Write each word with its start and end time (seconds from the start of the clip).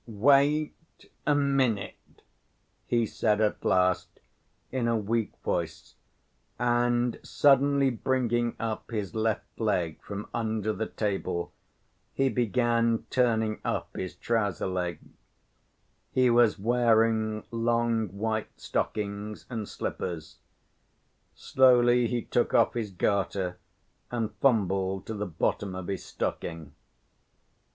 "Wait 0.07 1.05
a 1.27 1.35
minute," 1.35 2.23
he 2.87 3.05
said 3.05 3.39
at 3.39 3.63
last 3.63 4.19
in 4.71 4.87
a 4.87 4.97
weak 4.97 5.31
voice, 5.45 5.93
and 6.57 7.19
suddenly 7.21 7.91
bringing 7.91 8.55
up 8.59 8.89
his 8.89 9.13
left 9.13 9.59
leg 9.59 10.01
from 10.01 10.27
under 10.33 10.73
the 10.73 10.87
table, 10.87 11.53
he 12.15 12.29
began 12.29 13.05
turning 13.11 13.61
up 13.63 13.95
his 13.95 14.15
trouser 14.15 14.65
leg. 14.65 14.97
He 16.11 16.31
was 16.31 16.57
wearing 16.57 17.43
long 17.51 18.07
white 18.07 18.59
stockings 18.59 19.45
and 19.51 19.69
slippers. 19.69 20.39
Slowly 21.35 22.07
he 22.07 22.23
took 22.23 22.55
off 22.55 22.73
his 22.73 22.89
garter 22.89 23.59
and 24.09 24.33
fumbled 24.41 25.05
to 25.05 25.13
the 25.13 25.27
bottom 25.27 25.75
of 25.75 25.85
his 25.89 26.03
stocking. 26.03 26.73